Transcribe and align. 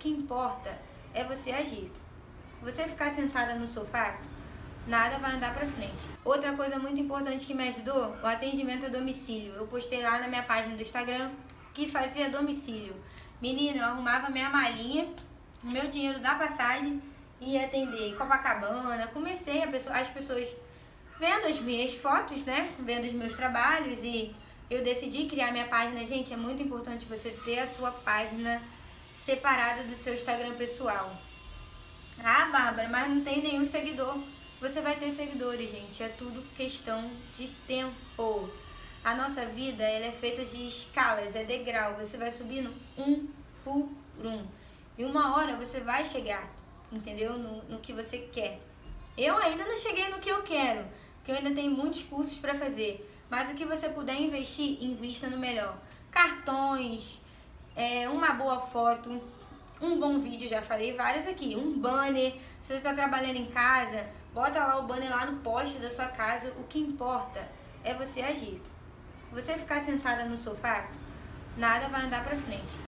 que 0.00 0.08
importa 0.08 0.76
é 1.14 1.22
você 1.22 1.52
agir. 1.52 1.92
Você 2.62 2.84
ficar 2.88 3.10
sentada 3.10 3.54
no 3.54 3.68
sofá, 3.68 4.18
nada 4.86 5.18
vai 5.18 5.32
andar 5.36 5.54
pra 5.54 5.66
frente. 5.66 6.08
Outra 6.24 6.52
coisa 6.54 6.78
muito 6.78 7.00
importante 7.00 7.46
que 7.46 7.54
me 7.54 7.68
ajudou, 7.68 8.16
o 8.22 8.26
atendimento 8.26 8.86
a 8.86 8.88
domicílio. 8.88 9.54
Eu 9.54 9.66
postei 9.66 10.02
lá 10.02 10.18
na 10.18 10.26
minha 10.26 10.42
página 10.42 10.74
do 10.74 10.82
Instagram 10.82 11.30
que 11.72 11.88
fazia 11.88 12.28
domicílio. 12.28 12.96
Menina, 13.40 13.78
eu 13.78 13.84
arrumava 13.84 14.28
minha 14.30 14.50
malinha, 14.50 15.06
meu 15.62 15.86
dinheiro 15.88 16.18
da 16.18 16.34
passagem 16.34 17.00
e 17.40 17.52
ia 17.52 17.66
atender 17.66 18.16
Copacabana. 18.16 19.06
Comecei 19.08 19.66
pessoa, 19.68 19.96
as 19.96 20.08
pessoas 20.08 20.54
vendo 21.18 21.46
as 21.46 21.60
minhas 21.60 21.94
fotos, 21.94 22.44
né? 22.44 22.70
Vendo 22.78 23.04
os 23.04 23.12
meus 23.12 23.34
trabalhos 23.34 23.98
e 24.02 24.34
eu 24.68 24.82
decidi 24.82 25.26
criar 25.26 25.52
minha 25.52 25.66
página. 25.66 26.04
Gente, 26.04 26.32
é 26.32 26.36
muito 26.36 26.62
importante 26.62 27.06
você 27.06 27.30
ter 27.44 27.60
a 27.60 27.66
sua 27.66 27.90
página 27.90 28.60
separada 29.24 29.84
do 29.84 29.94
seu 29.94 30.14
Instagram 30.14 30.54
pessoal. 30.54 31.14
Ah, 32.22 32.46
Bárbara, 32.46 32.88
mas 32.88 33.08
não 33.08 33.22
tem 33.22 33.42
nenhum 33.42 33.66
seguidor. 33.66 34.18
Você 34.60 34.80
vai 34.80 34.96
ter 34.96 35.10
seguidores, 35.12 35.70
gente. 35.70 36.02
É 36.02 36.08
tudo 36.08 36.42
questão 36.56 37.10
de 37.36 37.48
tempo. 37.66 38.50
A 39.04 39.14
nossa 39.14 39.46
vida 39.46 39.82
ela 39.82 40.06
é 40.06 40.12
feita 40.12 40.44
de 40.44 40.66
escalas, 40.66 41.34
é 41.34 41.44
degrau. 41.44 41.94
Você 41.96 42.16
vai 42.16 42.30
subindo 42.30 42.74
um 42.98 43.26
por 43.64 43.88
um. 44.22 44.46
E 44.98 45.04
uma 45.04 45.36
hora 45.36 45.56
você 45.56 45.80
vai 45.80 46.04
chegar, 46.04 46.50
entendeu? 46.92 47.38
No, 47.38 47.62
no 47.64 47.78
que 47.78 47.92
você 47.92 48.18
quer. 48.18 48.60
Eu 49.16 49.36
ainda 49.36 49.64
não 49.64 49.76
cheguei 49.76 50.08
no 50.08 50.18
que 50.18 50.30
eu 50.30 50.42
quero, 50.42 50.84
porque 51.16 51.32
eu 51.32 51.36
ainda 51.36 51.54
tenho 51.54 51.70
muitos 51.70 52.02
cursos 52.02 52.38
para 52.38 52.54
fazer. 52.54 53.06
Mas 53.30 53.50
o 53.50 53.54
que 53.54 53.64
você 53.64 53.88
puder 53.88 54.20
investir, 54.20 54.82
invista 54.82 55.28
no 55.28 55.38
melhor. 55.38 55.78
Cartões, 56.10 57.20
é, 57.80 58.06
uma 58.06 58.34
boa 58.34 58.60
foto, 58.60 59.18
um 59.80 59.98
bom 59.98 60.20
vídeo, 60.20 60.46
já 60.46 60.60
falei 60.60 60.94
vários 60.94 61.26
aqui, 61.26 61.56
um 61.56 61.80
banner, 61.80 62.34
se 62.60 62.68
você 62.68 62.74
está 62.74 62.92
trabalhando 62.92 63.36
em 63.36 63.46
casa, 63.46 64.06
bota 64.34 64.58
lá 64.58 64.80
o 64.80 64.86
banner 64.86 65.08
lá 65.08 65.24
no 65.24 65.38
poste 65.38 65.78
da 65.78 65.90
sua 65.90 66.06
casa, 66.06 66.52
o 66.58 66.64
que 66.64 66.78
importa 66.78 67.48
é 67.82 67.94
você 67.94 68.20
agir. 68.20 68.60
Você 69.32 69.54
ficar 69.54 69.80
sentada 69.80 70.26
no 70.26 70.36
sofá, 70.36 70.90
nada 71.56 71.88
vai 71.88 72.02
andar 72.02 72.22
pra 72.22 72.36
frente. 72.36 72.89